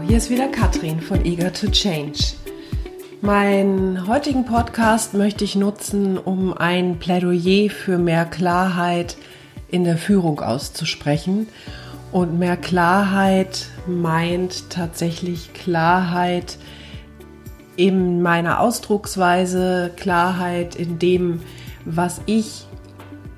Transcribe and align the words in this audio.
Hier 0.00 0.16
ist 0.16 0.30
wieder 0.30 0.48
Katrin 0.48 1.00
von 1.00 1.24
Eager 1.24 1.52
to 1.52 1.68
Change. 1.68 2.34
Meinen 3.20 4.06
heutigen 4.06 4.44
Podcast 4.44 5.14
möchte 5.14 5.44
ich 5.44 5.54
nutzen, 5.54 6.18
um 6.18 6.52
ein 6.52 6.98
Plädoyer 6.98 7.70
für 7.70 7.98
mehr 7.98 8.24
Klarheit 8.24 9.16
in 9.68 9.84
der 9.84 9.98
Führung 9.98 10.40
auszusprechen. 10.40 11.48
Und 12.10 12.38
mehr 12.38 12.56
Klarheit 12.56 13.66
meint 13.86 14.70
tatsächlich 14.70 15.52
Klarheit 15.52 16.58
in 17.76 18.22
meiner 18.22 18.60
Ausdrucksweise, 18.60 19.92
Klarheit 19.96 20.74
in 20.74 20.98
dem, 20.98 21.40
was 21.84 22.20
ich 22.26 22.66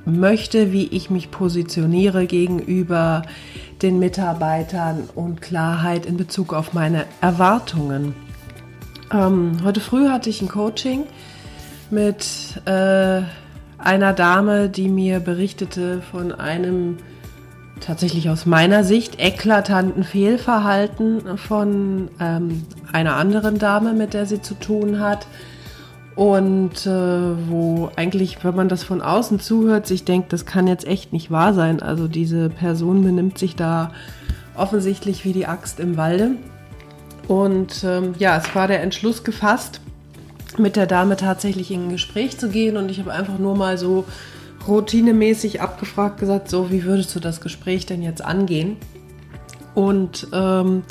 möchte, 0.04 0.72
wie 0.72 0.86
ich 0.88 1.10
mich 1.10 1.30
positioniere 1.30 2.26
gegenüber 2.26 3.22
den 3.84 3.98
Mitarbeitern 3.98 5.10
und 5.14 5.42
Klarheit 5.42 6.06
in 6.06 6.16
Bezug 6.16 6.54
auf 6.54 6.72
meine 6.72 7.04
Erwartungen. 7.20 8.14
Ähm, 9.12 9.58
heute 9.62 9.80
früh 9.80 10.08
hatte 10.08 10.30
ich 10.30 10.40
ein 10.40 10.48
Coaching 10.48 11.04
mit 11.90 12.26
äh, 12.64 13.20
einer 13.76 14.12
Dame, 14.14 14.70
die 14.70 14.88
mir 14.88 15.20
berichtete 15.20 16.00
von 16.00 16.32
einem 16.32 16.96
tatsächlich 17.80 18.30
aus 18.30 18.46
meiner 18.46 18.84
Sicht 18.84 19.20
eklatanten 19.20 20.02
Fehlverhalten 20.02 21.36
von 21.36 22.08
ähm, 22.18 22.62
einer 22.90 23.16
anderen 23.16 23.58
Dame, 23.58 23.92
mit 23.92 24.14
der 24.14 24.24
sie 24.24 24.40
zu 24.40 24.54
tun 24.54 24.98
hat 24.98 25.26
und 26.16 26.86
äh, 26.86 27.48
wo 27.48 27.90
eigentlich, 27.96 28.44
wenn 28.44 28.54
man 28.54 28.68
das 28.68 28.84
von 28.84 29.02
außen 29.02 29.40
zuhört, 29.40 29.86
sich 29.86 30.04
denkt, 30.04 30.32
das 30.32 30.46
kann 30.46 30.68
jetzt 30.68 30.86
echt 30.86 31.12
nicht 31.12 31.30
wahr 31.30 31.54
sein. 31.54 31.82
Also 31.82 32.06
diese 32.06 32.50
Person 32.50 33.02
benimmt 33.02 33.38
sich 33.38 33.56
da 33.56 33.90
offensichtlich 34.56 35.24
wie 35.24 35.32
die 35.32 35.46
Axt 35.46 35.80
im 35.80 35.96
Walde. 35.96 36.32
Und 37.26 37.82
ähm, 37.84 38.14
ja, 38.18 38.36
es 38.36 38.54
war 38.54 38.68
der 38.68 38.82
Entschluss 38.82 39.24
gefasst, 39.24 39.80
mit 40.56 40.76
der 40.76 40.86
Dame 40.86 41.16
tatsächlich 41.16 41.72
in 41.72 41.86
ein 41.86 41.90
Gespräch 41.90 42.38
zu 42.38 42.48
gehen. 42.48 42.76
Und 42.76 42.90
ich 42.90 43.00
habe 43.00 43.12
einfach 43.12 43.38
nur 43.38 43.56
mal 43.56 43.76
so 43.76 44.04
routinemäßig 44.68 45.60
abgefragt, 45.60 46.20
gesagt, 46.20 46.48
so, 46.48 46.70
wie 46.70 46.84
würdest 46.84 47.14
du 47.16 47.20
das 47.20 47.40
Gespräch 47.40 47.86
denn 47.86 48.02
jetzt 48.02 48.24
angehen? 48.24 48.76
Und 49.74 50.28
ähm, 50.32 50.84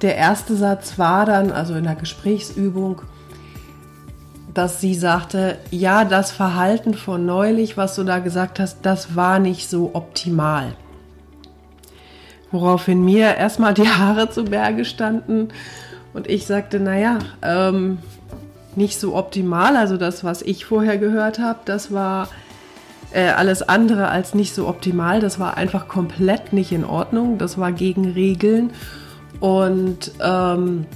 der 0.00 0.16
erste 0.16 0.56
Satz 0.56 0.98
war 0.98 1.26
dann, 1.26 1.52
also 1.52 1.74
in 1.74 1.84
der 1.84 1.94
Gesprächsübung, 1.94 3.02
dass 4.56 4.80
sie 4.80 4.94
sagte, 4.94 5.58
ja, 5.70 6.04
das 6.04 6.30
Verhalten 6.30 6.94
von 6.94 7.26
neulich, 7.26 7.76
was 7.76 7.94
du 7.94 8.04
da 8.04 8.20
gesagt 8.20 8.58
hast, 8.58 8.78
das 8.82 9.14
war 9.14 9.38
nicht 9.38 9.68
so 9.68 9.90
optimal. 9.92 10.72
Woraufhin 12.50 13.04
mir 13.04 13.34
erstmal 13.36 13.74
die 13.74 13.88
Haare 13.88 14.30
zu 14.30 14.44
Berge 14.44 14.86
standen 14.86 15.48
und 16.14 16.26
ich 16.30 16.46
sagte, 16.46 16.80
naja, 16.80 17.18
ähm, 17.42 17.98
nicht 18.76 18.98
so 18.98 19.14
optimal. 19.14 19.76
Also 19.76 19.98
das, 19.98 20.24
was 20.24 20.40
ich 20.40 20.64
vorher 20.64 20.96
gehört 20.96 21.38
habe, 21.38 21.58
das 21.66 21.92
war 21.92 22.28
äh, 23.12 23.28
alles 23.28 23.62
andere 23.62 24.08
als 24.08 24.34
nicht 24.34 24.54
so 24.54 24.68
optimal. 24.68 25.20
Das 25.20 25.38
war 25.38 25.58
einfach 25.58 25.86
komplett 25.86 26.54
nicht 26.54 26.72
in 26.72 26.84
Ordnung. 26.84 27.36
Das 27.36 27.58
war 27.58 27.72
gegen 27.72 28.12
Regeln. 28.12 28.70
Und 29.40 30.12
ähm, 30.22 30.86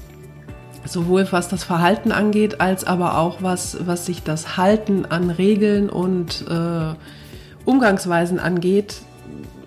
sowohl 0.93 1.27
was 1.31 1.49
das 1.49 1.65
Verhalten 1.65 2.13
angeht, 2.13 2.61
als 2.61 2.85
aber 2.85 3.19
auch 3.19 3.43
was, 3.43 3.87
was 3.87 4.07
sich 4.07 4.23
das 4.23 4.57
Halten 4.57 5.07
an 5.07 5.31
Regeln 5.31 5.89
und 5.89 6.45
äh, 6.49 6.95
Umgangsweisen 7.65 8.39
angeht, 8.39 8.97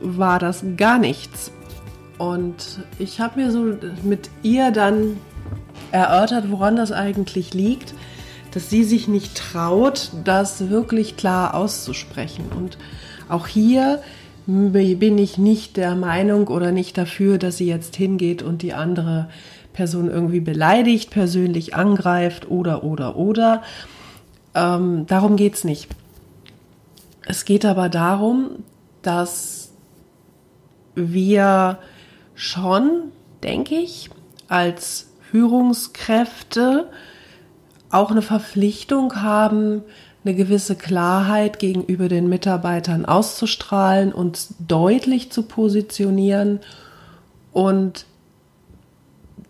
war 0.01 0.39
das 0.39 0.63
gar 0.77 0.99
nichts. 0.99 1.51
Und 2.17 2.79
ich 2.99 3.19
habe 3.19 3.41
mir 3.41 3.51
so 3.51 3.75
mit 4.03 4.29
ihr 4.43 4.71
dann 4.71 5.17
erörtert, 5.91 6.51
woran 6.51 6.75
das 6.75 6.91
eigentlich 6.91 7.53
liegt, 7.53 7.93
dass 8.51 8.69
sie 8.69 8.83
sich 8.83 9.07
nicht 9.07 9.35
traut, 9.35 10.11
das 10.23 10.69
wirklich 10.69 11.17
klar 11.17 11.55
auszusprechen. 11.55 12.45
Und 12.55 12.77
auch 13.29 13.47
hier 13.47 14.01
bin 14.45 15.17
ich 15.17 15.37
nicht 15.37 15.77
der 15.77 15.95
Meinung 15.95 16.47
oder 16.47 16.71
nicht 16.71 16.97
dafür, 16.97 17.37
dass 17.37 17.57
sie 17.57 17.67
jetzt 17.67 17.95
hingeht 17.95 18.43
und 18.43 18.61
die 18.61 18.73
andere 18.73 19.29
Person 19.73 20.09
irgendwie 20.09 20.39
beleidigt, 20.39 21.09
persönlich 21.09 21.75
angreift 21.75 22.49
oder, 22.49 22.83
oder, 22.83 23.15
oder. 23.15 23.63
Ähm, 24.55 25.05
darum 25.07 25.35
geht 25.35 25.55
es 25.55 25.63
nicht. 25.63 25.89
Es 27.25 27.45
geht 27.45 27.65
aber 27.65 27.89
darum, 27.89 28.63
dass 29.01 29.71
wir 30.95 31.79
schon, 32.35 33.11
denke 33.41 33.75
ich, 33.75 34.09
als 34.47 35.09
Führungskräfte 35.31 36.89
auch 37.89 38.11
eine 38.11 38.21
Verpflichtung 38.21 39.21
haben, 39.21 39.83
eine 40.25 40.35
gewisse 40.35 40.75
Klarheit 40.75 41.59
gegenüber 41.59 42.07
den 42.07 42.29
Mitarbeitern 42.29 43.05
auszustrahlen 43.05 44.13
und 44.13 44.47
deutlich 44.59 45.31
zu 45.31 45.43
positionieren 45.43 46.59
und 47.51 48.05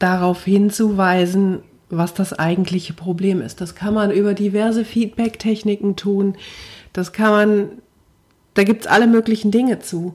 darauf 0.04 0.44
hinzuweisen, 0.44 1.60
was 1.90 2.14
das 2.14 2.34
eigentliche 2.34 2.92
Problem 2.92 3.42
ist. 3.42 3.62
Das 3.62 3.74
kann 3.74 3.94
man 3.94 4.12
über 4.12 4.34
diverse 4.34 4.84
Feedback-Techniken 4.84 5.96
tun. 5.96 6.36
Das 6.92 7.14
kann 7.14 7.32
man, 7.32 7.70
da 8.54 8.66
gibt 8.66 8.82
es 8.82 8.92
alle 8.92 9.08
möglichen 9.08 9.50
Dinge 9.50 9.80
zu. 9.80 10.14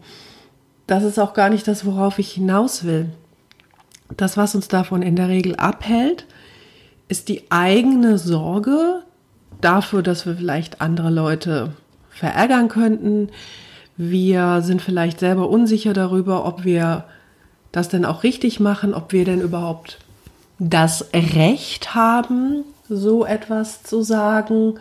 Das 0.86 1.04
ist 1.04 1.18
auch 1.18 1.32
gar 1.32 1.48
nicht 1.48 1.66
das, 1.66 1.86
worauf 1.86 2.18
ich 2.18 2.32
hinaus 2.32 2.84
will. 2.84 3.08
Das, 4.14 4.36
was 4.36 4.54
uns 4.54 4.68
davon 4.68 5.00
in 5.00 5.16
der 5.16 5.28
Regel 5.28 5.56
abhält, 5.56 6.26
ist 7.08 7.30
die 7.30 7.50
eigene 7.50 8.18
Sorge 8.18 9.04
dafür, 9.62 10.02
dass 10.02 10.26
wir 10.26 10.36
vielleicht 10.36 10.82
andere 10.82 11.08
Leute 11.08 11.72
verärgern 12.10 12.68
könnten. 12.68 13.30
Wir 13.96 14.60
sind 14.60 14.82
vielleicht 14.82 15.20
selber 15.20 15.48
unsicher 15.48 15.94
darüber, 15.94 16.44
ob 16.44 16.64
wir 16.64 17.04
das 17.72 17.88
denn 17.88 18.04
auch 18.04 18.22
richtig 18.22 18.60
machen, 18.60 18.94
ob 18.94 19.12
wir 19.12 19.24
denn 19.24 19.40
überhaupt 19.40 19.98
das 20.58 21.06
Recht 21.12 21.94
haben, 21.94 22.64
so 22.88 23.24
etwas 23.24 23.82
zu 23.82 24.02
sagen. 24.02 24.78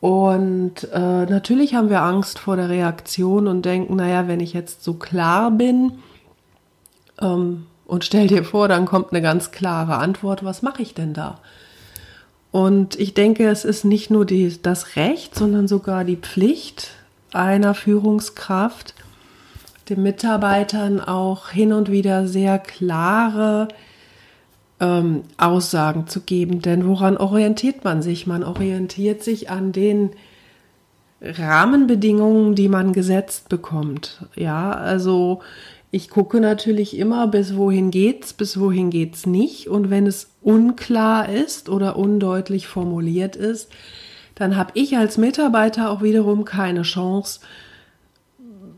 Und 0.00 0.88
äh, 0.92 1.26
natürlich 1.26 1.74
haben 1.74 1.90
wir 1.90 2.02
Angst 2.02 2.38
vor 2.38 2.56
der 2.56 2.70
Reaktion 2.70 3.46
und 3.46 3.62
denken, 3.62 3.96
naja, 3.96 4.28
wenn 4.28 4.40
ich 4.40 4.54
jetzt 4.54 4.82
so 4.82 4.94
klar 4.94 5.50
bin 5.50 5.92
ähm, 7.20 7.66
und 7.86 8.04
stell 8.04 8.26
dir 8.26 8.44
vor, 8.44 8.66
dann 8.68 8.86
kommt 8.86 9.12
eine 9.12 9.20
ganz 9.20 9.50
klare 9.50 9.96
Antwort, 9.98 10.42
was 10.42 10.62
mache 10.62 10.82
ich 10.82 10.94
denn 10.94 11.12
da? 11.12 11.38
Und 12.50 12.98
ich 12.98 13.14
denke, 13.14 13.46
es 13.48 13.64
ist 13.64 13.84
nicht 13.84 14.10
nur 14.10 14.24
die, 14.24 14.60
das 14.60 14.96
Recht, 14.96 15.34
sondern 15.34 15.68
sogar 15.68 16.04
die 16.04 16.16
Pflicht 16.16 16.90
einer 17.32 17.74
Führungskraft, 17.74 18.94
den 19.90 20.02
Mitarbeitern 20.02 21.00
auch 21.00 21.50
hin 21.50 21.72
und 21.72 21.90
wieder 21.90 22.26
sehr 22.26 22.58
klare 22.58 23.68
ähm, 24.80 25.22
Aussagen 25.36 26.06
zu 26.06 26.20
geben. 26.20 26.62
Denn 26.62 26.86
woran 26.86 27.16
orientiert 27.16 27.84
man 27.84 28.02
sich? 28.02 28.26
Man 28.26 28.42
orientiert 28.42 29.22
sich 29.22 29.50
an 29.50 29.72
den 29.72 30.10
Rahmenbedingungen, 31.20 32.54
die 32.54 32.68
man 32.68 32.92
gesetzt 32.92 33.48
bekommt. 33.48 34.24
Ja, 34.36 34.72
also 34.72 35.40
ich 35.90 36.08
gucke 36.08 36.40
natürlich 36.40 36.96
immer, 36.96 37.26
bis 37.26 37.56
wohin 37.56 37.90
geht's, 37.90 38.32
bis 38.32 38.58
wohin 38.58 38.90
geht's 38.90 39.26
nicht. 39.26 39.68
Und 39.68 39.90
wenn 39.90 40.06
es 40.06 40.30
unklar 40.40 41.28
ist 41.28 41.68
oder 41.68 41.96
undeutlich 41.96 42.66
formuliert 42.66 43.36
ist, 43.36 43.70
dann 44.34 44.56
habe 44.56 44.70
ich 44.74 44.96
als 44.96 45.18
Mitarbeiter 45.18 45.90
auch 45.90 46.00
wiederum 46.00 46.44
keine 46.44 46.82
Chance, 46.82 47.40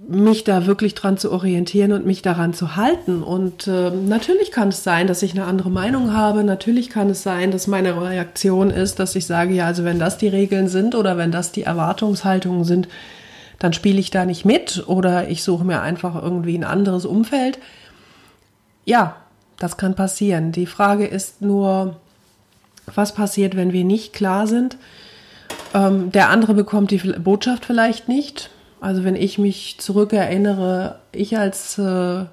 mich 0.08 0.42
da 0.44 0.66
wirklich 0.66 0.94
dran 0.94 1.16
zu 1.16 1.30
orientieren 1.30 1.92
und 1.92 2.06
mich 2.06 2.22
daran 2.22 2.54
zu 2.54 2.76
halten. 2.76 3.22
Und 3.22 3.68
äh, 3.68 3.90
natürlich 3.90 4.50
kann 4.50 4.68
es 4.68 4.82
sein, 4.82 5.06
dass 5.06 5.22
ich 5.22 5.32
eine 5.32 5.44
andere 5.44 5.70
Meinung 5.70 6.12
habe. 6.12 6.42
Natürlich 6.44 6.90
kann 6.90 7.10
es 7.10 7.22
sein, 7.22 7.50
dass 7.50 7.66
meine 7.66 8.00
Reaktion 8.00 8.70
ist, 8.70 8.98
dass 8.98 9.14
ich 9.14 9.26
sage, 9.26 9.54
ja, 9.54 9.66
also 9.66 9.84
wenn 9.84 9.98
das 9.98 10.18
die 10.18 10.28
Regeln 10.28 10.68
sind 10.68 10.94
oder 10.94 11.16
wenn 11.16 11.30
das 11.30 11.52
die 11.52 11.62
Erwartungshaltungen 11.62 12.64
sind, 12.64 12.88
dann 13.58 13.72
spiele 13.72 14.00
ich 14.00 14.10
da 14.10 14.24
nicht 14.24 14.44
mit 14.44 14.84
oder 14.88 15.28
ich 15.28 15.44
suche 15.44 15.64
mir 15.64 15.82
einfach 15.82 16.20
irgendwie 16.20 16.58
ein 16.58 16.64
anderes 16.64 17.04
Umfeld. 17.04 17.60
Ja, 18.84 19.16
das 19.58 19.76
kann 19.76 19.94
passieren. 19.94 20.50
Die 20.50 20.66
Frage 20.66 21.06
ist 21.06 21.42
nur, 21.42 21.96
was 22.92 23.14
passiert, 23.14 23.54
wenn 23.54 23.72
wir 23.72 23.84
nicht 23.84 24.12
klar 24.12 24.48
sind? 24.48 24.76
Ähm, 25.74 26.10
der 26.10 26.30
andere 26.30 26.54
bekommt 26.54 26.90
die 26.90 26.98
Botschaft 26.98 27.64
vielleicht 27.64 28.08
nicht 28.08 28.50
also 28.82 29.04
wenn 29.04 29.14
ich 29.14 29.38
mich 29.38 29.76
zurückerinnere, 29.78 30.96
ich 31.12 31.38
als 31.38 31.78
äh, 31.78 32.24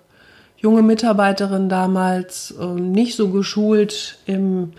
junge 0.57 0.81
Mitarbeiterin 0.81 1.69
damals 1.69 2.55
äh, 2.59 2.65
nicht 2.65 3.15
so 3.15 3.29
geschult 3.29 4.17
im 4.25 4.71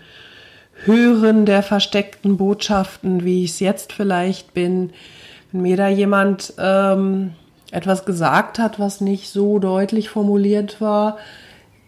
Hören 0.83 1.45
der 1.45 1.63
versteckten 1.63 2.35
Botschaften, 2.35 3.23
wie 3.23 3.45
ich 3.45 3.51
es 3.51 3.61
jetzt 3.61 3.93
vielleicht 3.93 4.53
bin. 4.53 4.91
Wenn 5.53 5.61
mir 5.61 5.77
da 5.77 5.87
jemand 5.87 6.53
ähm, 6.57 7.35
etwas 7.71 8.03
gesagt 8.03 8.59
hat, 8.59 8.77
was 8.77 8.99
nicht 8.99 9.29
so 9.29 9.57
deutlich 9.57 10.09
formuliert 10.09 10.81
war, 10.81 11.19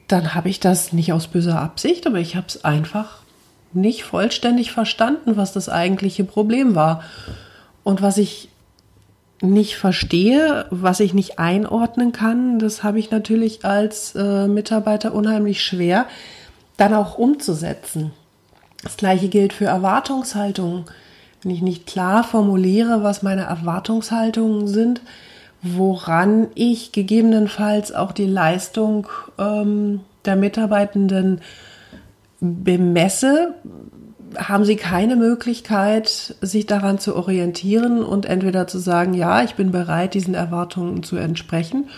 dann 0.08 0.34
habe 0.34 0.48
ich 0.48 0.62
das 0.62 0.94
nicht 0.94 1.12
aus 1.12 1.28
böser 1.28 1.60
Absicht, 1.60 2.08
aber 2.08 2.20
ich 2.20 2.38
habe 2.38 2.48
es 2.48 2.64
einfach 2.64 3.18
nicht 3.74 4.06
vollständig 4.06 4.72
verstanden, 4.72 5.36
was 5.36 5.52
das 5.52 5.68
eigentliche 5.68 6.24
Problem 6.24 6.74
war. 6.74 7.04
Und 7.84 8.02
was 8.02 8.18
ich 8.18 8.48
nicht 9.44 9.76
verstehe, 9.76 10.66
was 10.70 11.00
ich 11.02 11.14
nicht 11.14 11.38
einordnen 11.38 12.14
kann, 12.14 12.60
das 12.60 12.82
habe 12.82 12.98
ich 12.98 13.12
natürlich 13.12 13.66
als 13.66 14.16
äh, 14.16 14.48
Mitarbeiter 14.48 15.14
unheimlich 15.14 15.62
schwer, 15.62 16.06
dann 16.78 16.94
auch 16.94 17.18
umzusetzen. 17.18 18.12
Das 18.84 18.98
gleiche 18.98 19.28
gilt 19.28 19.54
für 19.54 19.66
Erwartungshaltungen. 19.66 20.86
Wenn 21.42 21.52
ich 21.52 21.62
nicht 21.62 21.86
klar 21.86 22.24
formuliere, 22.24 23.04
was 23.04 23.22
meine 23.22 23.44
Erwartungshaltungen 23.44 24.68
sind, 24.68 25.02
woran 25.62 26.48
ich 26.56 26.92
gegebenenfalls 26.92 27.94
auch 27.94 28.14
die 28.14 28.26
Leistung 28.26 29.08
ähm, 29.38 30.02
der 30.26 30.38
Mitarbeitenden 30.38 31.42
bemesse, 32.40 33.56
haben 34.38 34.66
sie 34.66 34.76
keine 34.76 35.16
Möglichkeit, 35.16 36.36
sich 36.42 36.66
daran 36.66 37.00
zu 37.00 37.16
orientieren 37.16 38.04
und 38.04 38.26
entweder 38.26 38.68
zu 38.68 38.80
sagen, 38.80 39.14
ja, 39.14 39.44
ich 39.44 39.56
bin 39.56 39.72
bereit, 39.72 40.14
diesen 40.14 40.34
Erwartungen 40.34 41.04
zu 41.04 41.18
entsprechen, 41.18 41.90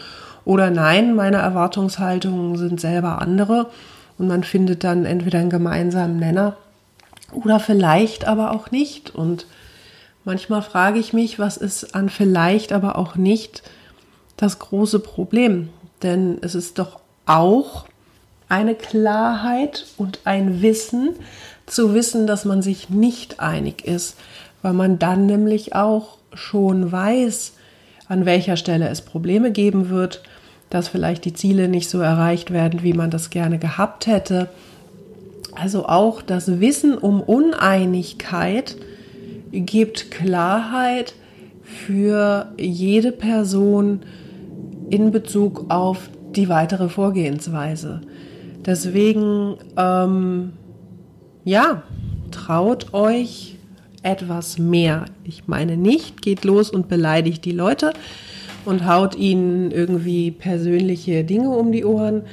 oder 0.45 0.69
nein, 0.69 1.15
meine 1.15 1.37
Erwartungshaltungen 1.37 2.55
sind 2.57 2.79
selber 2.79 3.19
andere 3.21 3.71
und 4.19 4.27
man 4.27 4.43
findet 4.43 4.83
dann 4.83 5.05
entweder 5.05 5.39
einen 5.39 5.49
gemeinsamen 5.49 6.17
Nenner 6.17 6.55
oder 7.31 7.59
vielleicht 7.59 8.25
aber 8.25 8.51
auch 8.51 8.69
nicht. 8.69 9.13
Und 9.13 9.47
manchmal 10.23 10.61
frage 10.61 10.99
ich 10.99 11.13
mich, 11.13 11.39
was 11.39 11.57
ist 11.57 11.95
an 11.95 12.09
vielleicht 12.09 12.71
aber 12.71 12.97
auch 12.97 13.15
nicht 13.15 13.63
das 14.37 14.59
große 14.59 14.99
Problem? 14.99 15.69
Denn 16.03 16.37
es 16.41 16.53
ist 16.53 16.77
doch 16.77 16.99
auch 17.25 17.85
eine 18.49 18.75
Klarheit 18.75 19.85
und 19.97 20.19
ein 20.25 20.61
Wissen, 20.61 21.15
zu 21.65 21.93
wissen, 21.93 22.27
dass 22.27 22.45
man 22.45 22.61
sich 22.61 22.89
nicht 22.89 23.39
einig 23.39 23.85
ist, 23.85 24.17
weil 24.61 24.73
man 24.73 24.99
dann 24.99 25.25
nämlich 25.25 25.75
auch 25.75 26.17
schon 26.33 26.91
weiß, 26.91 27.53
an 28.07 28.25
welcher 28.25 28.57
Stelle 28.57 28.89
es 28.89 29.01
Probleme 29.01 29.51
geben 29.51 29.89
wird, 29.89 30.21
dass 30.69 30.87
vielleicht 30.87 31.25
die 31.25 31.33
Ziele 31.33 31.67
nicht 31.67 31.89
so 31.89 31.99
erreicht 31.99 32.51
werden, 32.51 32.83
wie 32.83 32.93
man 32.93 33.09
das 33.09 33.29
gerne 33.29 33.57
gehabt 33.57 34.07
hätte. 34.07 34.49
Also 35.55 35.85
auch 35.87 36.21
das 36.21 36.59
Wissen 36.59 36.97
um 36.97 37.21
Uneinigkeit 37.21 38.75
gibt 39.51 40.11
Klarheit 40.11 41.13
für 41.63 42.47
jede 42.57 43.11
Person 43.11 44.01
in 44.89 45.11
Bezug 45.11 45.65
auf 45.69 46.09
die 46.35 46.49
weitere 46.49 46.89
Vorgehensweise. 46.89 48.01
Deswegen, 48.65 49.57
ähm, 49.77 50.53
ja, 51.43 51.83
traut 52.31 52.93
euch 52.93 53.57
etwas 54.01 54.57
mehr. 54.57 55.05
Ich 55.23 55.47
meine 55.47 55.77
nicht, 55.77 56.21
geht 56.21 56.43
los 56.43 56.69
und 56.69 56.87
beleidigt 56.87 57.45
die 57.45 57.51
Leute 57.51 57.93
und 58.65 58.87
haut 58.87 59.15
ihnen 59.15 59.71
irgendwie 59.71 60.31
persönliche 60.31 61.23
Dinge 61.23 61.49
um 61.49 61.71
die 61.71 61.85
Ohren, 61.85 62.23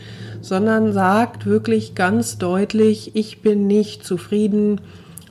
sondern 0.40 0.92
sagt 0.92 1.46
wirklich 1.46 1.94
ganz 1.94 2.38
deutlich, 2.38 3.14
ich 3.14 3.42
bin 3.42 3.66
nicht 3.66 4.04
zufrieden, 4.04 4.80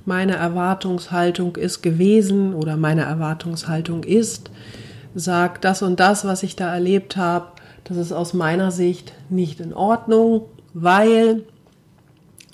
meine 0.06 0.36
Erwartungshaltung 0.36 1.58
ist 1.58 1.82
gewesen 1.82 2.54
oder 2.54 2.78
meine 2.78 3.02
Erwartungshaltung 3.02 4.04
ist, 4.04 4.50
sagt 5.14 5.64
das 5.66 5.82
und 5.82 6.00
das, 6.00 6.26
was 6.26 6.44
ich 6.44 6.56
da 6.56 6.74
erlebt 6.74 7.18
habe, 7.18 7.48
das 7.84 7.98
ist 7.98 8.12
aus 8.12 8.34
meiner 8.34 8.72
Sicht 8.72 9.14
nicht 9.30 9.60
in 9.60 9.74
Ordnung 9.74 10.44
weil 10.74 11.44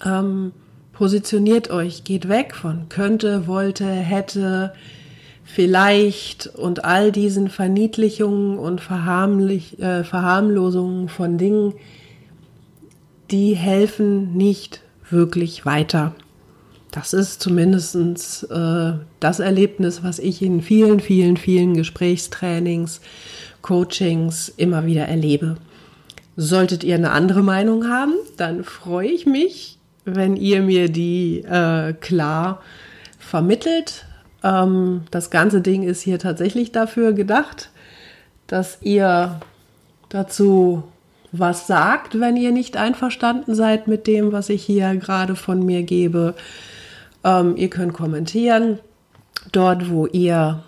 ähm, 0.05 0.51
positioniert 0.93 1.69
euch, 1.69 2.03
geht 2.03 2.27
weg 2.27 2.55
von 2.55 2.89
könnte, 2.89 3.47
wollte, 3.47 3.85
hätte, 3.85 4.73
vielleicht 5.47 6.47
und 6.47 6.83
all 6.83 7.11
diesen 7.11 7.49
Verniedlichungen 7.49 8.59
und 8.59 8.81
Verharmlich, 8.81 9.79
äh, 9.79 10.03
Verharmlosungen 10.03 11.07
von 11.07 11.37
Dingen, 11.37 11.73
die 13.31 13.55
helfen 13.55 14.33
nicht 14.33 14.81
wirklich 15.09 15.65
weiter. 15.65 16.13
Das 16.91 17.13
ist 17.13 17.41
zumindest 17.41 17.95
äh, 18.49 18.93
das 19.19 19.39
Erlebnis, 19.39 20.03
was 20.03 20.19
ich 20.19 20.41
in 20.41 20.61
vielen, 20.61 20.99
vielen, 20.99 21.37
vielen 21.37 21.75
Gesprächstrainings, 21.75 23.01
Coachings 23.61 24.49
immer 24.57 24.85
wieder 24.85 25.07
erlebe. 25.07 25.57
Solltet 26.39 26.83
ihr 26.83 26.95
eine 26.95 27.11
andere 27.11 27.41
Meinung 27.41 27.89
haben, 27.89 28.13
dann 28.37 28.63
freue 28.63 29.07
ich 29.07 29.25
mich, 29.25 29.79
wenn 30.05 30.35
ihr 30.35 30.61
mir 30.61 30.87
die 30.87 31.39
äh, 31.39 31.93
klar 31.93 32.61
vermittelt. 33.17 34.05
Ähm, 34.43 35.01
das 35.09 35.31
ganze 35.31 35.61
Ding 35.61 35.81
ist 35.81 36.01
hier 36.01 36.19
tatsächlich 36.19 36.71
dafür 36.71 37.13
gedacht, 37.13 37.71
dass 38.45 38.77
ihr 38.81 39.41
dazu 40.09 40.83
was 41.31 41.65
sagt, 41.67 42.19
wenn 42.19 42.37
ihr 42.37 42.51
nicht 42.51 42.77
einverstanden 42.77 43.55
seid 43.55 43.87
mit 43.87 44.05
dem, 44.05 44.31
was 44.31 44.49
ich 44.49 44.63
hier 44.63 44.95
gerade 44.95 45.35
von 45.35 45.65
mir 45.65 45.83
gebe. 45.83 46.35
Ähm, 47.23 47.57
ihr 47.57 47.69
könnt 47.69 47.93
kommentieren 47.93 48.79
dort, 49.51 49.89
wo 49.89 50.05
ihr 50.05 50.63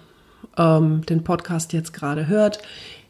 ähm, 0.58 1.06
den 1.06 1.24
Podcast 1.24 1.74
jetzt 1.74 1.94
gerade 1.94 2.28
hört. 2.28 2.60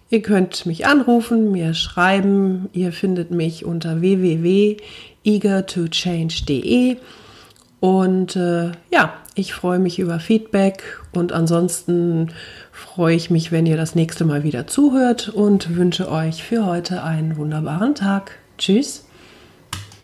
Ihr 0.10 0.22
könnt 0.22 0.66
mich 0.66 0.86
anrufen, 0.88 1.52
mir 1.52 1.74
schreiben. 1.74 2.70
Ihr 2.74 2.92
findet 2.92 3.32
mich 3.32 3.64
unter 3.66 4.02
www.eagertochange.de. 4.02 6.98
Und 7.80 8.36
äh, 8.36 8.72
ja, 8.92 9.14
ich 9.36 9.54
freue 9.54 9.80
mich 9.80 10.00
über 10.00 10.20
Feedback 10.20 11.00
und 11.14 11.32
ansonsten 11.32 12.32
freue 12.74 13.16
ich 13.16 13.30
mich, 13.30 13.54
wenn 13.54 13.66
ihr 13.66 13.78
das 13.78 13.96
nächste 13.96 14.26
Mal 14.26 14.44
wieder 14.44 14.68
zuhört 14.68 15.30
und 15.30 15.78
wünsche 15.78 16.12
euch 16.12 16.44
für 16.44 16.66
heute 16.66 17.04
einen 17.04 17.38
wunderbaren 17.38 17.96
Tag. 17.96 18.38
Tschüss. 18.58 19.06